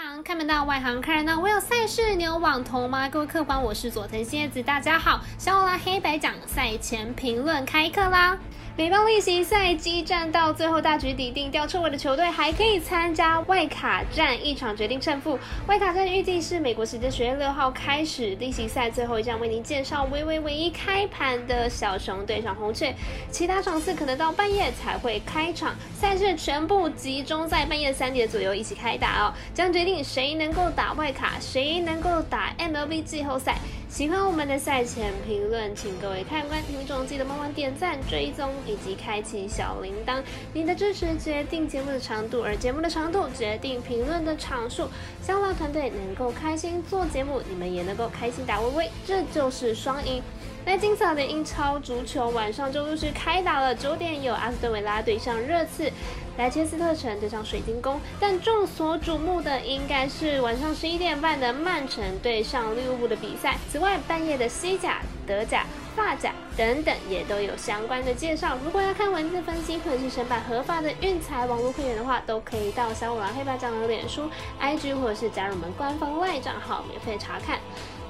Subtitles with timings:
[0.00, 1.40] 行看门道，外行看热闹。
[1.40, 3.08] 我有赛事，你有网投吗？
[3.08, 5.20] 各位客官，我是佐藤蝎子，大家好。
[5.38, 8.38] 小五拉黑白讲赛前评论开课啦！
[8.78, 15.36] 美邦例行赛激战到最后大局已定，吊车尾的球队还可以参加外卡战，一场决定胜负。
[15.66, 22.94] 外卡战预计是美国时间十月六号开始，例行赛最后一站为您介绍微微唯一开盘的小熊对上红雀，
[23.32, 25.74] 其他场次可能到半夜才会开场。
[25.92, 33.56] 赛事全部集中在半夜三点左右一起开打哦，将决定谁能够打外卡，谁能够打 MLB 季后赛。
[33.88, 40.22] 喜欢我们的赛前评论，请各位看官听众记得帮忙点赞、追踪以及开启小铃铛。
[40.52, 44.88] 你的支持决定节目的长度，而节目的长度决定评论的场数。
[45.22, 50.22] 香望团队能够开心做节目，你们也能够开心打微微，这就是双赢。
[50.66, 55.90] 那精彩的英超足球晚上就陆续开打了，九点有阿斯顿维拉对上热刺，
[56.36, 63.56] 莱切斯特城对上水晶宫，但众所瞩目的应该是晚上十一点半的曼城对上利物浦的比赛。
[63.78, 65.64] 外，半夜的西甲、德甲、
[65.96, 68.56] 法甲等等也都有相关的介绍。
[68.64, 77.58] 如果要看文字分析或者是申办合法的运财网络会员的话，都可以到小五郎黑白酱的脸书、IG 或者是加入我们官方外账号免费查看。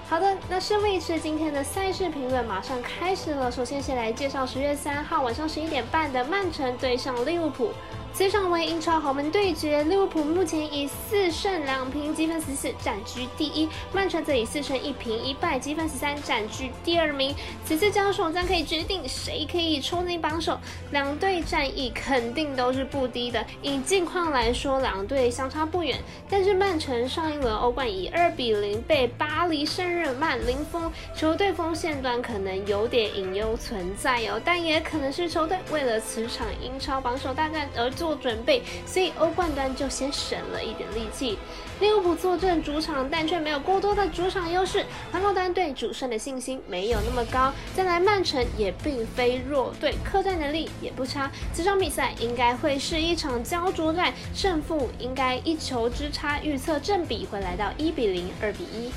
[0.09, 3.53] 好的，那事不宜迟，今天的赛事评论马上开始了。
[3.53, 7.73] 首先，先来介绍十月三号晚上十一点半的曼城对上利物浦。
[8.15, 17.33] 这场为英超豪门对决，利物浦目前以四胜两平积分十四占据第一，曼城则以四胜一平一败积分十三占据第二名。
[17.65, 20.59] 此次交手将可以决定谁可以冲进榜首，
[20.91, 23.45] 两队战役肯定都是不低的。
[23.63, 25.97] 以近况来说，两队相差不远，
[26.29, 38.08] 但是曼城上一轮欧冠以二比零被巴黎圣日曼零封，球队锋线端可能有点隐忧存在哦，但也可能是球队为了此场英超榜首大战而做。
[38.09, 41.39] 做准备，所以欧冠端就先省了一点力气。
[41.79, 47.53] 利物浦坐镇主场，但却没有过多的主场优势，防守端对主胜的信心没有那么高。
[47.77, 51.31] 再来，曼城也并非弱队，客战能力也不差。
[51.55, 56.41] 这场比赛应该会是一场焦灼战，胜负应该一球之差。
[56.41, 58.91] 预测正比会来到一比零、二比一。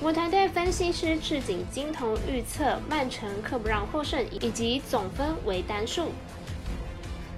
[0.00, 6.08] 我们团队分析师赤井金童预测曼城客不让获胜，以及总分为单数。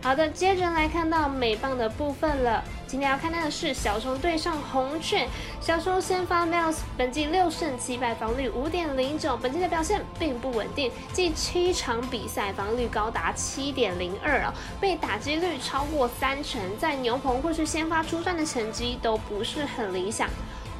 [0.04, 2.62] 好的，接着来看到美棒的部分了。
[2.86, 5.26] 今天要看到的是小熊对上红雀。
[5.62, 20.28] 小熊先发 Miles 本季六胜七败，防率五点零九，本季的表现并不稳定，近七场比赛防率高达七点零二啊，被打击率超过三成，在牛棚或是先发出战的成绩都不是很理想。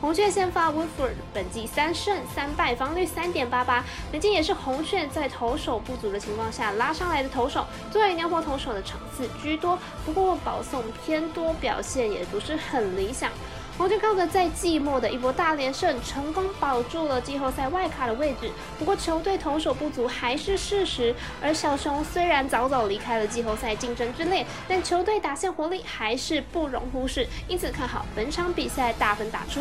[0.05, 3.83] 红雀先发 w o o f o r d 本季三胜三败，防率三点八八。
[4.13, 13.31] 本季也是红雀在投手不足的情况下拉上来的投手，作为牛棚投手的场次居多，不过保送偏多，表现也不是很理想。
[13.77, 18.49] 红雀靠着在季末的一波大连胜，成功保住了季后赛外卡的位置。
[18.79, 21.13] 不过球队投手不足还是事实，
[21.43, 29.61] 而小熊虽然早早离开了季后赛竞争之列，但球队打线活力还是不容忽视，因此看好本场比赛大分打出。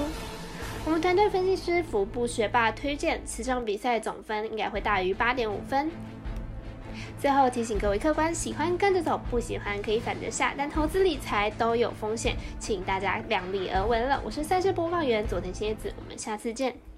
[0.86, 5.90] 我们团队分析师福布学霸推荐，此场比赛总分应该会大于八点五分。
[7.20, 14.22] 最后提醒各位客官，喜欢跟着走，不喜欢可以反着下，但投资理财都有风险，请大家量力而为了。
[14.24, 16.93] 我是赛事播报员佐藤蝎子，我们下次见。